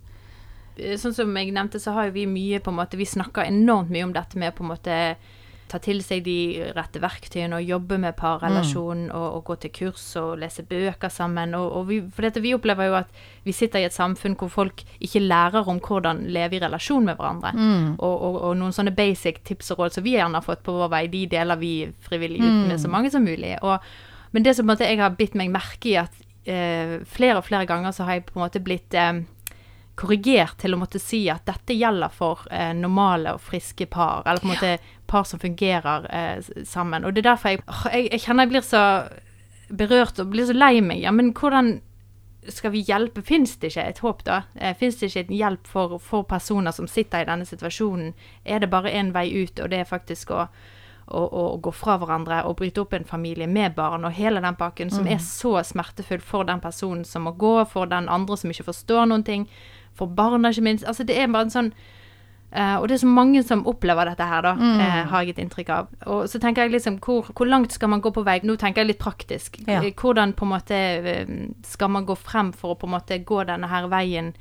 [0.96, 3.90] sånn som jeg nevnte, så har jo vi mye på en måte Vi snakker enormt
[3.90, 5.16] mye om dette med på en måte
[5.68, 10.04] ta til seg de rette verktøyene og jobbe med parrelasjonen og, og gå til kurs
[10.20, 11.54] og lese bøker sammen.
[11.58, 14.52] Og, og vi, for dette, vi opplever jo at vi sitter i et samfunn hvor
[14.52, 17.54] folk ikke lærer om hvordan leve i relasjon med hverandre.
[17.96, 20.76] Og, og, og noen sånne basic tips og råd som vi gjerne har fått på
[20.76, 21.72] vår vei, de deler vi
[22.08, 23.56] frivillig ut med så mange som mulig.
[24.30, 26.14] Men det som jeg har bitt meg merke i, at
[26.48, 29.22] eh, flere og flere ganger så har jeg på en måte blitt eh,
[29.98, 34.42] korrigert til å måtte si at dette gjelder for eh, normale og friske par, eller
[34.42, 34.76] på en måte
[35.08, 37.04] par som fungerer eh, sammen.
[37.04, 38.84] Og det er derfor jeg, jeg, jeg kjenner jeg blir så
[39.68, 41.02] berørt og blir så lei meg.
[41.04, 41.78] Ja, men hvordan
[42.48, 43.22] skal vi hjelpe?
[43.26, 44.42] Fins det ikke et håp, da?
[44.56, 48.14] Eh, Fins det ikke en hjelp for, for personer som sitter i denne situasjonen?
[48.44, 50.46] Er det bare én vei ut, og det er faktisk å
[51.08, 54.56] å, å gå fra hverandre og bryte opp en familie med barn og hele den
[54.58, 58.52] pakken, som er så smertefull for den personen som må gå, for den andre som
[58.52, 59.46] ikke forstår noen ting,
[59.96, 60.86] for barna ikke minst.
[60.88, 61.72] Altså det er bare en sånn
[62.52, 65.42] eh, Og det er så mange som opplever dette her, da, eh, har jeg et
[65.44, 65.88] inntrykk av.
[66.06, 68.40] Og så tenker jeg liksom, hvor, hvor langt skal man gå på vei?
[68.42, 69.58] Nå tenker jeg litt praktisk.
[69.66, 69.80] Ja.
[69.82, 71.26] Hvordan på en måte eh,
[71.64, 74.34] skal man gå frem for å på en måte gå denne her veien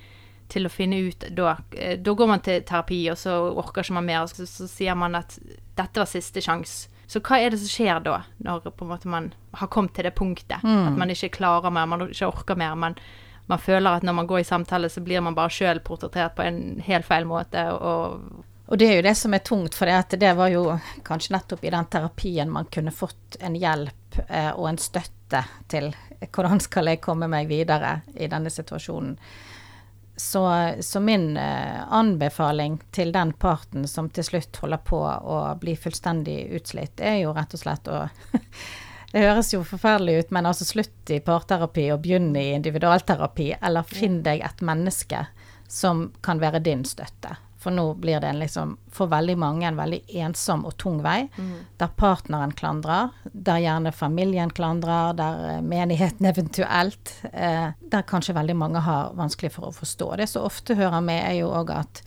[0.47, 3.93] til å finne ut da eh, Da går man til terapi, og så orker ikke
[3.99, 5.37] man mer, og så, så sier man at
[5.75, 6.87] dette var siste sjanse.
[7.07, 10.03] Så hva er det som skjer da, når på en måte man har kommet til
[10.03, 10.59] det punktet?
[10.59, 12.75] At man ikke klarer mer, man ikke orker mer.
[12.75, 12.97] Man,
[13.47, 16.43] man føler at når man går i samtale, så blir man bare sjøl portrettert på
[16.43, 17.63] en helt feil måte.
[17.71, 20.63] Og, Og det er jo det som er tungt, for det, det var jo
[21.07, 25.93] kanskje nettopp i den terapien man kunne fått en hjelp eh, og en støtte til
[26.19, 29.15] hvordan skal jeg komme meg videre i denne situasjonen.
[30.17, 30.41] Så,
[30.81, 36.39] så min eh, anbefaling til den parten som til slutt holder på å bli fullstendig
[36.57, 38.01] utslitt, er jo rett og slett å
[39.11, 43.87] Det høres jo forferdelig ut, men altså slutt i parterapi og begynn i individualterapi, eller
[43.87, 45.25] finn deg et menneske
[45.67, 47.37] som kan være din støtte.
[47.57, 51.25] For nå blir det en liksom, for veldig mange en veldig ensom og tung vei,
[51.81, 58.55] der partneren klandrer, der gjerne familien klandrer, der eh, menigheten eventuelt, eh, der kanskje veldig
[58.55, 60.13] mange har vanskelig for å forstå.
[60.21, 62.03] Det som ofte hører med, er jo òg at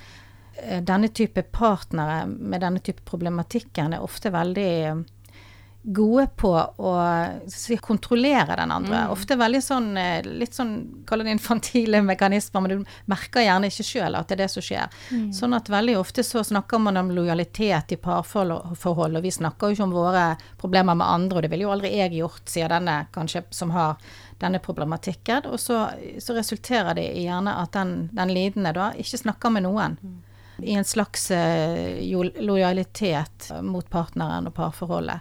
[0.63, 5.03] eh, denne type partnere med denne type problematikken er ofte veldig eh,
[5.83, 6.91] gode på å
[7.49, 9.07] si, kontrollere den andre.
[9.09, 10.75] Ofte veldig sånn eh, litt sånn,
[11.09, 14.63] kall det infantile mekanismer, men du merker gjerne ikke sjøl at det er det som
[14.67, 14.99] skjer.
[15.33, 19.79] Sånn at veldig ofte så snakker man om lojalitet i parforhold, og vi snakker jo
[19.79, 20.27] ikke om våre
[20.61, 23.97] problemer med andre, og det ville jo aldri jeg gjort, sier denne kanskje som har
[24.41, 25.49] denne problematikken.
[25.49, 25.87] Og så,
[26.21, 29.97] så resulterer det i gjerne at den, den lidende da ikke snakker med noen.
[30.61, 35.21] I en slags eh, jo- lojalitet mot partneren og parforholdet.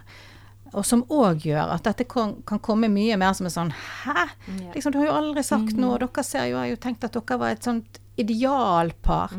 [0.72, 4.28] Og som òg gjør at dette kan, kan komme mye mer som en sånn Hæ?
[4.74, 7.16] Liksom, du har jo aldri sagt noe, og dere ser jo, har jo tenkt at
[7.16, 9.34] dere var et sånt idealpar.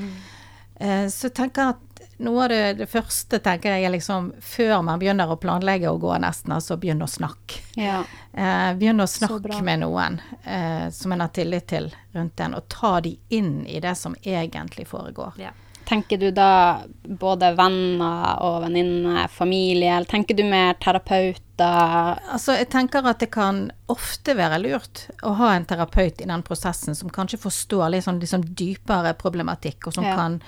[0.82, 1.30] Eh, så
[1.64, 1.88] jeg at
[2.22, 5.98] noe av det, det første tenker jeg er liksom før man begynner å planlegge å
[6.02, 7.62] gå nesten, altså begynn å snakke.
[7.80, 8.04] Ja.
[8.34, 12.70] Eh, begynn å snakke med noen eh, som en har tillit til rundt en, og
[12.70, 15.38] ta de inn i det som egentlig foregår.
[15.42, 15.54] ja.
[15.86, 22.20] Tenker du da både venner og venninner, familie, eller tenker du mer terapeuter?
[22.32, 26.44] Altså, jeg tenker at det kan ofte være lurt å ha en terapeut i den
[26.48, 30.16] prosessen som kanskje forstår litt sånn, litt sånn dypere problematikk, og som Ja.
[30.16, 30.40] kan,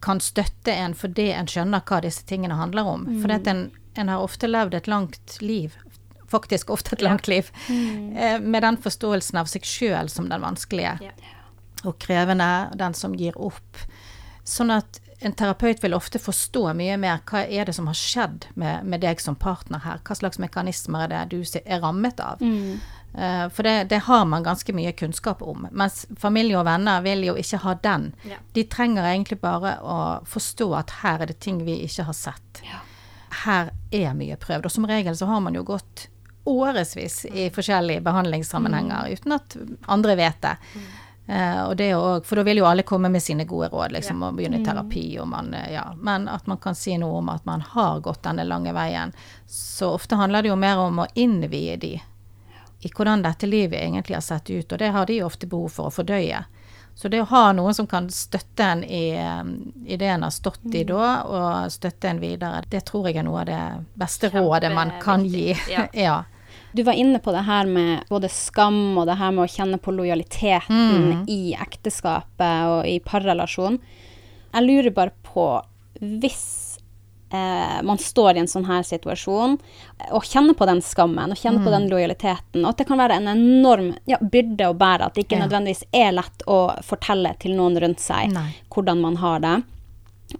[0.00, 3.04] kan støtte en fordi en skjønner hva disse tingene handler om.
[3.22, 3.46] For Mm.
[3.48, 5.74] en, en har ofte levd et langt liv,
[6.28, 8.42] faktisk ofte et langt liv, mm.
[8.50, 11.10] med den forståelsen av seg sjøl som den vanskelige Ja.
[11.84, 13.76] og krevende, den som gir opp.
[14.46, 18.46] Sånn at en terapeut vil ofte forstå mye mer hva er det som har skjedd
[18.54, 20.02] med, med deg som partner her.
[20.04, 22.42] Hva slags mekanismer er det du er rammet av?
[23.16, 25.68] Eh, for det, det har man ganske mye kunnskap om.
[25.72, 28.10] Mens familie og venner vil jo ikke ha den.
[28.28, 28.42] Ja.
[28.52, 32.60] De trenger egentlig bare å forstå at her er det ting vi ikke har sett.
[33.46, 34.68] Her er mye prøvd.
[34.68, 36.08] Og som regel så har man jo gått
[36.46, 39.56] årevis i forskjellige behandlingssammenhenger uten at
[39.90, 40.54] andre vet det.
[41.26, 44.22] Eh, og det også, for da vil jo alle komme med sine gode råd, liksom,
[44.22, 45.06] og begynne i terapi.
[45.18, 45.88] Og man, eh, ja.
[45.98, 49.12] Men at man kan si noe om at man har gått denne lange veien.
[49.46, 51.96] Så ofte handler det jo mer om å innvie de
[52.80, 55.88] i hvordan dette livet egentlig har sett ut, og det har de ofte behov for
[55.88, 56.44] å fordøye.
[56.94, 59.42] Så det å ha noen som kan støtte en i, eh,
[59.86, 63.26] i det en har stått i da, og støtte en videre, det tror jeg er
[63.26, 63.64] noe av det
[63.98, 65.56] beste rådet man kan gi.
[65.68, 65.88] Ja.
[66.06, 66.16] ja.
[66.76, 69.78] Du var inne på det her med både skam og det her med å kjenne
[69.80, 73.78] på lojaliteten i ekteskapet og i parrelasjon.
[74.52, 75.46] Jeg lurer bare på,
[76.00, 76.42] hvis
[77.32, 79.56] eh, man står i en sånn her situasjon
[80.10, 83.16] og kjenner på den skammen og kjenner på den lojaliteten, og at det kan være
[83.22, 85.46] en enorm ja, byrde å bære, at det ikke Ja.
[85.46, 88.50] nødvendigvis er lett å fortelle til noen rundt seg Nei.
[88.72, 89.56] hvordan man har det.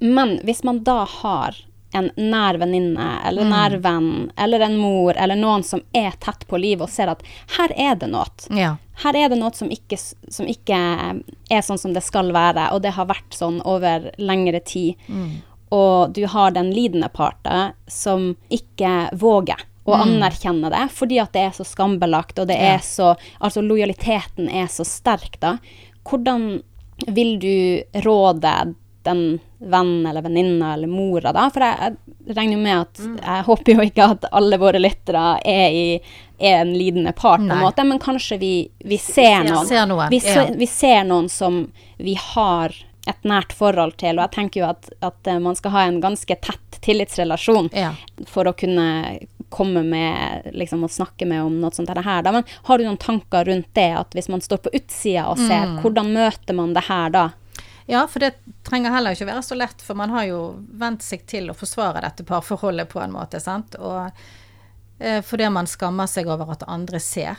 [0.00, 1.56] Men hvis man da har
[1.96, 3.52] en nær venninne eller mm.
[3.52, 7.24] nær venn eller en mor eller noen som er tett på livet og ser at
[7.56, 8.28] her er det noe.
[8.54, 8.76] Ja.
[9.02, 10.78] Her er det noe som ikke, som ikke
[11.52, 14.96] er sånn som det skal være, og det har vært sånn over lengre tid.
[15.74, 21.44] Og du har den lidende parten som ikke våger å anerkjenne det, fordi at det
[21.46, 25.56] er så skambelagt, og det er så Altså lojaliteten er så sterk, da.
[26.06, 26.62] Hvordan
[27.06, 28.54] vil du råde
[29.06, 29.20] den
[29.72, 31.46] venn eller venninne eller mora, da?
[31.54, 35.24] For jeg, jeg regner jo med at Jeg håper jo ikke at alle våre lyttere
[35.46, 35.86] er i
[36.36, 38.50] er en lidende part, på en måte, men kanskje vi,
[38.84, 39.66] vi ser ser- noen.
[39.70, 40.42] ser noen, vi, ja.
[40.52, 41.62] vi ser noen som
[41.96, 42.74] vi har
[43.08, 46.00] et nært forhold til, og jeg tenker jo at, at eh, man skal ha en
[46.02, 47.94] ganske tett tillitsrelasjon Ja.
[48.28, 49.16] for å kunne
[49.48, 52.22] komme med liksom og snakke med om noe sånt her.
[52.26, 52.32] Da.
[52.34, 55.64] Men har du noen tanker rundt det, at hvis man står på utsida og ser,
[55.70, 55.80] Mm.
[55.84, 57.28] hvordan møter man det her da?
[57.86, 58.34] Ja, for det
[58.66, 60.40] trenger heller ikke være så lett, for man har jo
[60.74, 63.76] vent seg til å forsvare dette parforholdet på en måte, sant.
[63.78, 64.10] Og
[64.98, 67.38] eh, fordi man skammer seg over at andre ser,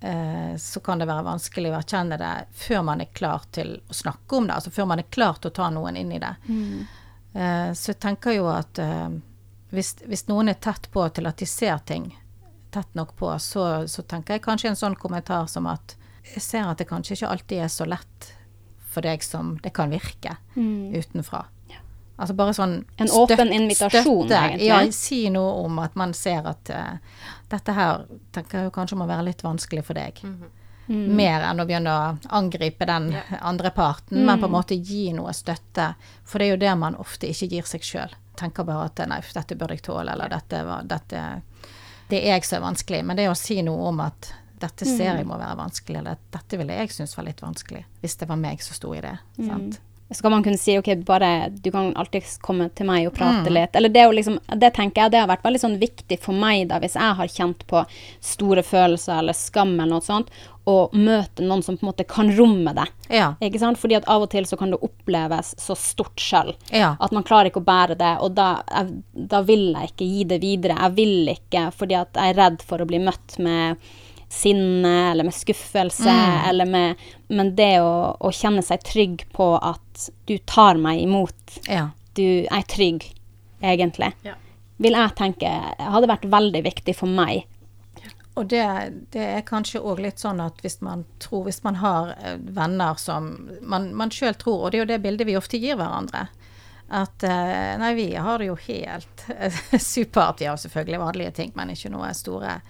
[0.00, 3.98] eh, så kan det være vanskelig å erkjenne det før man er klar til å
[4.04, 6.34] snakke om det, altså før man er klar til å ta noen inn i det.
[7.34, 9.10] Eh, så jeg tenker jo at eh,
[9.74, 12.12] hvis, hvis noen er tett på til at de ser ting
[12.70, 16.70] tett nok på, så, så tenker jeg kanskje en sånn kommentar som at jeg ser
[16.70, 18.34] at det kanskje ikke alltid er så lett
[18.98, 21.46] for deg som det kan virke utenfra.
[22.18, 24.38] Altså bare sånn En åpen invitasjon, støtte.
[24.38, 24.66] egentlig.
[24.66, 26.96] Ja, si noe om at man ser at uh,
[27.52, 30.18] dette her tenker jeg kanskje må være litt vanskelig for deg.
[30.88, 35.34] Mer enn å begynne å angripe den andre parten, men på en måte gi noe
[35.36, 35.92] støtte.
[36.24, 38.14] For det er jo det man ofte ikke gir seg sjøl.
[38.40, 41.22] Tenker bare at nei, dette burde jeg tåle, eller dette, var, dette
[42.08, 43.02] Det er jeg som er vanskelig.
[43.04, 46.58] Men det å si noe om at dette ser jeg må være vanskelig, eller dette
[46.60, 49.18] ville jeg synes var litt vanskelig, hvis det var meg som sto i det.
[49.38, 49.78] Sant?
[50.10, 53.52] Skal man kunne si ok, bare du kan alltid komme til meg og prate Mm.
[53.52, 53.74] litt.
[53.76, 56.78] Eller det liksom, det tenker jeg det har vært veldig sånn viktig for meg da,
[56.80, 57.82] hvis jeg har kjent på
[58.24, 60.30] store følelser eller skam eller noe sånt,
[60.64, 62.86] å møte noen som på en måte kan romme det.
[63.12, 63.34] Ja.
[63.44, 63.76] Ikke sant?
[63.80, 66.56] Fordi at av og til så kan det oppleves så stort selv.
[66.72, 66.94] Ja.
[67.00, 70.24] At man klarer ikke å bære det, og da, jeg, da vil jeg ikke gi
[70.24, 70.80] det videre.
[70.88, 73.76] Jeg vil ikke, fordi at jeg er redd for å bli møtt med
[74.28, 76.14] sinne eller med skuffelse,
[76.48, 76.96] eller med
[77.28, 81.90] Men det å, å kjenne seg trygg på at du tar meg imot, ja.
[82.16, 83.08] du er trygg,
[83.60, 84.34] egentlig, Ja.
[84.78, 87.46] vil jeg tenke hadde vært veldig viktig for meg.
[88.38, 88.62] Og det,
[89.10, 92.94] det er kanskje òg litt sånn at hvis man tror Hvis man har eh, venner
[92.94, 96.28] som man, man sjøl tror, og det er jo det bildet vi ofte gir hverandre
[97.00, 99.24] At eh, nei, vi har det jo helt
[99.82, 100.38] supert.
[100.38, 102.60] Vi har selvfølgelig vanlige ting, men ikke noe store.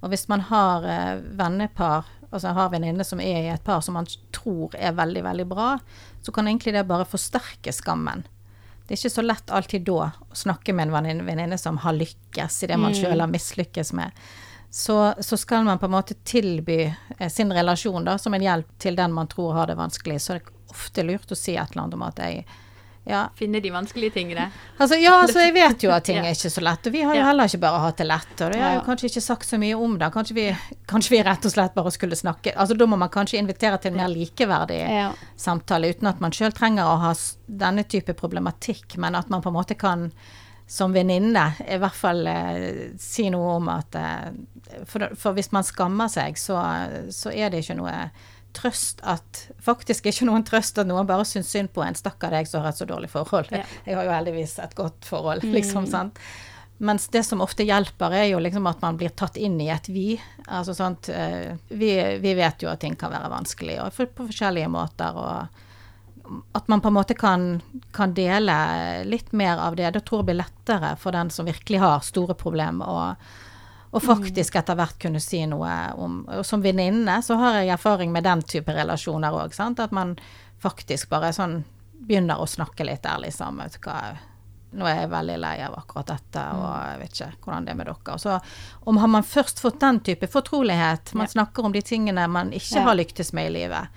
[0.00, 3.96] Og hvis man har eh, vennepar, altså har venninne som er i et par som
[3.98, 5.70] man tror er veldig, veldig bra,
[6.22, 8.26] så kan egentlig det bare forsterke skammen.
[8.86, 12.62] Det er ikke så lett alltid da å snakke med en venninne- som har lykkes
[12.62, 14.14] i det man sjøl har mislykkes med.
[14.70, 18.70] Så, så skal man på en måte tilby eh, sin relasjon da, som en hjelp
[18.78, 20.20] til den man tror har det vanskelig.
[20.20, 22.44] Så det er ofte lurt å si et eller annet om at jeg
[23.08, 24.50] ja, Finne de vanskelige tingene.
[24.76, 27.16] Altså, ja, altså jeg vet jo at ting er ikke så lett, og vi har
[27.16, 28.34] jo heller ikke bare hatt det lett.
[28.36, 30.10] Og det har jo kanskje ikke sagt så mye om det.
[30.14, 30.44] Kanskje vi,
[30.90, 33.94] kanskje vi rett og slett bare skulle snakke Altså da må man kanskje invitere til
[33.94, 35.08] en mer likeverdig Ja.
[35.36, 37.14] samtale, uten at man sjøl trenger å ha
[37.48, 40.10] denne type problematikk, men at man på en måte kan
[40.68, 45.64] som venninne i hvert fall eh, si noe om at eh, for, for hvis man
[45.64, 46.58] skammer seg, så,
[47.08, 47.94] så er det ikke noe
[48.58, 51.96] trøst at Faktisk ikke noen trøst at noen bare syns synd på en.
[51.98, 53.50] Stakkar deg som har et så dårlig forhold.
[53.54, 53.64] Ja.
[53.88, 55.86] Jeg har jo heldigvis et godt forhold, liksom.
[55.90, 56.18] sant?
[56.78, 59.88] Mens det som ofte hjelper, er jo liksom at man blir tatt inn i et
[59.90, 60.12] vi.
[60.46, 61.90] Altså sånt eh, vi,
[62.22, 65.18] vi vet jo at ting kan være vanskelig, og på forskjellige måter.
[65.18, 65.64] og
[66.52, 67.60] at man på en måte kan,
[67.92, 68.54] kan dele
[69.04, 69.90] litt mer av det.
[69.90, 72.88] Det tror jeg blir lettere for den som virkelig har store problemer.
[72.88, 73.30] Og,
[73.92, 78.12] og faktisk etter hvert kunne si noe om Og som venninne så har jeg erfaring
[78.12, 79.54] med den type relasjoner òg.
[79.80, 80.16] At man
[80.60, 81.62] faktisk bare sånn
[81.98, 83.64] begynner å snakke litt ærlig sammen.
[83.64, 84.18] Vet du hva,
[84.78, 87.78] nå er jeg veldig lei av akkurat dette, og jeg vet ikke hvordan det er
[87.80, 88.18] med dere.
[88.18, 88.40] Så
[88.86, 91.32] om har man først fått den type fortrolighet, man Ja.
[91.32, 92.82] snakker om de tingene man ikke Ja.
[92.84, 93.88] har lyktes med i livet,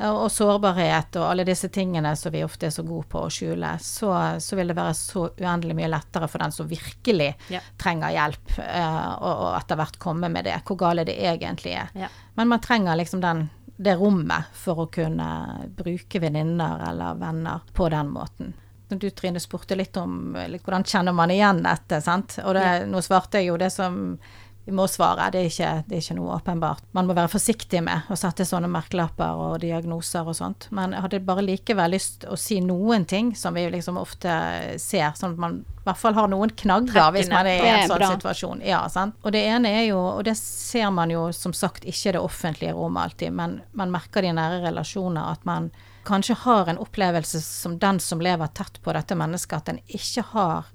[0.00, 3.74] og sårbarhet og alle disse tingene som vi ofte er så gode på å skjule,
[3.84, 7.60] så, så vil det være så uendelig mye lettere for den som virkelig Ja.
[7.76, 11.92] trenger hjelp, uh, og, og etter hvert komme med det, hvor gale det egentlig er.
[11.94, 12.08] Ja.
[12.34, 13.44] Men man trenger liksom den,
[13.76, 15.28] det rommet for å kunne
[15.76, 18.54] bruke venninner eller venner på den måten.
[18.92, 22.38] Du Trine spurte litt om eh, litt, hvordan kjenner man igjen dette, sant.
[22.44, 22.86] Og det, Ja.
[22.86, 24.18] nå svarte jeg jo det som
[24.64, 25.26] vi må svare.
[25.34, 26.84] Det er, ikke, det er ikke noe åpenbart.
[26.94, 30.68] Man må være forsiktig med å sette sånne merkelapper og diagnoser og sånt.
[30.70, 34.30] Men jeg hadde bare likevel lyst å si noen ting som vi liksom ofte
[34.78, 37.88] ser, sånn at man i hvert fall har noen knagger hvis man er i en
[37.90, 38.60] sånn situasjon.
[38.66, 39.16] Ja, sant?
[39.26, 42.76] Og det ene er jo, og det ser man jo som sagt ikke det offentlige
[42.76, 45.72] rommet alltid, men man merker det i nære relasjoner at man
[46.06, 50.22] kanskje har en opplevelse som den som lever tett på dette mennesket, at en ikke
[50.30, 50.70] har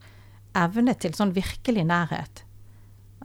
[0.58, 2.43] evne til sånn virkelig nærhet.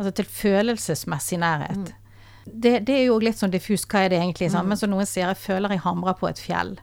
[0.02, 1.78] Altså til følelsesmessig nærhet.
[1.78, 1.98] Mm.
[2.44, 4.48] Det, det, er jo litt sånn diffust, hva er det egentlig?
[4.50, 4.72] Mm.
[4.72, 6.74] Men som noen sier, jeg føler jeg hamrer på et fjell.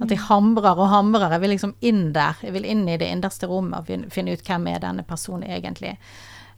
[0.00, 0.26] At jeg mm.
[0.30, 1.34] hamrer og hamrer.
[1.36, 2.40] Jeg vil liksom inn der.
[2.44, 5.96] Jeg vil inn i det innerste rommet og finne ut hvem er denne personen egentlig.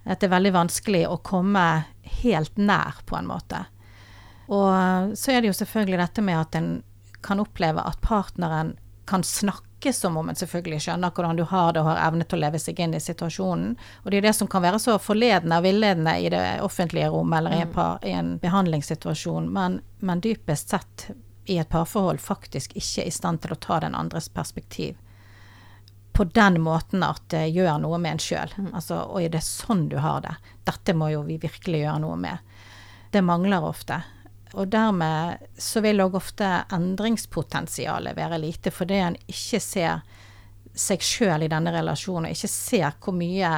[0.06, 1.64] At det er veldig vanskelig å komme
[2.22, 3.64] helt nær, på en måte.
[4.48, 6.70] Og så er det jo selvfølgelig dette med at en
[7.26, 8.76] kan oppleve at partneren
[9.11, 12.24] kan snakke snakke som om en selvfølgelig skjønner hvordan du har det og har evne
[12.24, 13.76] til å leve seg inn i situasjonen.
[14.02, 17.32] Og det er det som kan være så forledende og villedende i det offentlige rom
[17.32, 17.74] eller i en, mm.
[17.74, 21.10] par, i en behandlingssituasjon, men, men, dypest sett
[21.46, 24.96] i et parforhold faktisk ikke er i stand til å ta den andres perspektiv.
[26.12, 28.50] På den måten at det gjør noe med en sjøl.
[28.58, 28.72] Mm.
[28.74, 30.34] Altså, Oi, det er sånn du har det.
[30.66, 32.38] Dette må jo vi virkelig gjøre noe med.
[33.10, 34.02] Det mangler ofte.
[34.56, 40.00] Og dermed så vil òg ofte endringspotensialet være lite, fordi en ikke ser
[40.78, 43.52] seg sjøl i denne relasjonen, og ikke ser hvor mye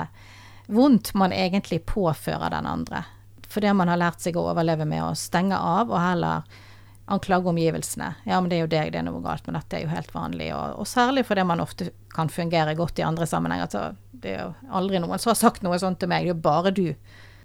[0.71, 3.05] vondt man egentlig påfører den andre.
[3.51, 6.67] Fordi man har lært seg å overleve med å stenge av, og heller
[7.11, 8.13] anklage omgivelsene.
[8.25, 10.13] Ja, men det er jo deg, det er noe galt, men dette er jo helt
[10.15, 10.53] vanlig.
[10.55, 13.71] Og, og særlig fordi man ofte kan fungere godt i andre sammenhenger.
[13.73, 13.83] Så
[14.23, 16.45] det er jo aldri noen som har sagt noe sånt til meg, det er jo
[16.47, 16.87] bare du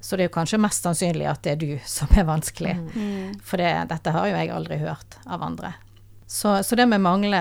[0.06, 2.76] så det er jo kanskje mest sannsynlig at det er du som er vanskelig.
[2.78, 2.90] Mm.
[2.94, 3.40] mm.
[3.42, 5.72] For det, dette har jo jeg aldri hørt av andre.
[6.30, 7.40] Så, så det med mangle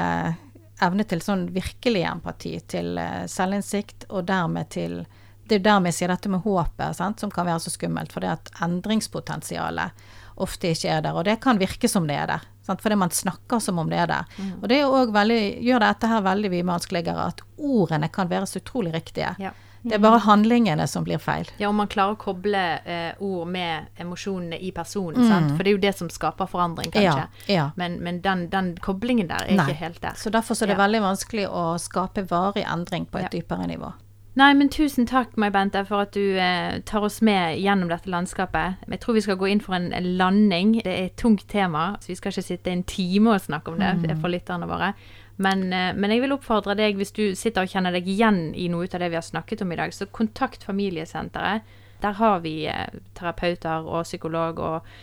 [0.83, 5.03] evne til sånn virkelig empati, til uh, selvinnsikt, og dermed til
[5.45, 8.15] Det er jo dermed jeg sier dette med håpet, sant, som kan være så skummelt.
[8.17, 10.07] For det at endringspotensialet
[10.41, 11.19] ofte ikke er der.
[11.21, 12.47] Og det kan virke som det er der.
[12.65, 12.81] Sant?
[12.81, 14.31] Fordi man snakker som om det er der.
[14.39, 14.55] Mm.
[14.63, 14.81] Og det
[15.13, 19.35] veldig, gjør dette her veldig mye vanskeligere at ordene kan være så utrolig riktige.
[19.37, 19.53] Ja.
[19.85, 21.49] Det er bare handlingene som blir feil.
[21.61, 25.21] Ja, om man klarer å koble eh, ord med emosjonene i personen.
[25.29, 25.51] Mm.
[25.55, 27.27] For det er jo det som skaper forandring, kanskje.
[27.45, 27.67] Ja, ja.
[27.77, 29.69] Men, men den, den, koblingen der er Nei.
[29.69, 30.17] ikke helt der.
[30.17, 30.83] Så derfor er det ja.
[30.87, 33.93] veldig vanskelig å skape varig endring på et dypere nivå.
[34.35, 38.11] Nei, men tusen takk, Mai Bente, for at du eh, tar oss med gjennom dette
[38.11, 38.81] landskapet.
[38.91, 40.81] Jeg tror vi skal gå inn for en landing.
[40.83, 43.79] Det er et tungt tema, så vi skal ikke sitte en time og snakke om
[43.79, 44.17] det mm.
[44.25, 44.91] for lytterne våre.
[45.37, 48.69] Men, eh, men, jeg vil oppfordre deg, hvis du sitter og kjenner deg igjen i
[48.71, 51.63] noe av det vi har snakket om i dag, så kontakt familiesenteret.
[52.03, 54.95] Der har vi eh, terapeuter og psykolog og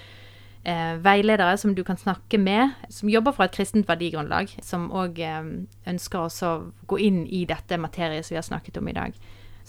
[0.63, 5.19] eh, veiledere som du kan snakke med, som jobber fra et kristent verdigrunnlag, som òg
[5.19, 5.43] eh,
[5.91, 6.55] ønsker å
[6.87, 9.21] gå inn i dette materiet som vi har snakket om i dag.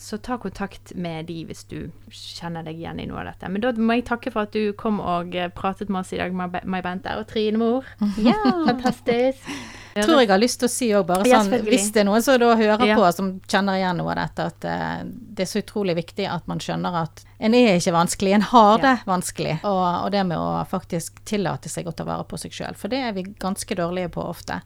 [0.03, 1.77] Så ta kontakt med de hvis du
[2.11, 3.51] kjenner deg igjen i noe av dette.
[3.55, 6.19] Men da må jeg takke for at du kom og eh, pratet med oss i
[6.19, 7.87] dag, May Bente og Trine Mor.
[8.19, 8.35] Ja,
[8.67, 9.47] fantastisk.
[9.95, 12.07] Jeg tror jeg har lyst til å si òg bare sånn, ja, hvis det er
[12.09, 12.97] noen som da hører ja.
[12.97, 16.49] på som kjenner igjen noe av dette, at uh, det er så utrolig viktig at
[16.51, 19.03] man skjønner at en er ikke vanskelig, en har det ja.
[19.07, 19.57] vanskelig.
[19.69, 22.93] Og, og, det med å faktisk tillate seg å ta vare på seg sjøl, for
[22.93, 24.62] det er vi ganske dårlige på ofte.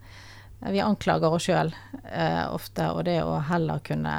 [0.65, 4.17] Vi anklager oss sjøl uh, ofte, og det å heller kunne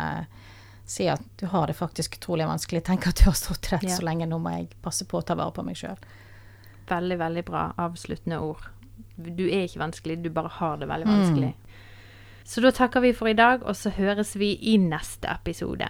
[0.88, 2.86] si at du har det faktisk utrolig vanskelig.
[2.88, 3.98] Tenk at du har stått rett ja.
[3.98, 6.00] så lenge, nå må jeg passe på å ta vare på meg sjøl.
[6.88, 8.70] Veldig, veldig bra avsluttende ord.
[9.18, 11.52] Du er ikke vanskelig, du bare har det veldig vanskelig.
[11.52, 11.84] Mm.
[12.48, 15.90] Så da takker vi for i dag, og så høres vi i neste episode.